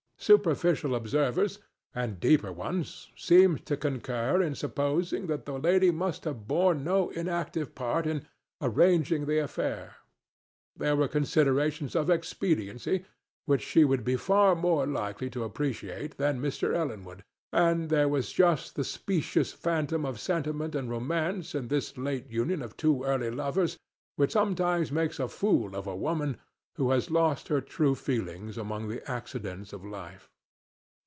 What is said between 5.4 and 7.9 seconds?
the lady must have borne no inactive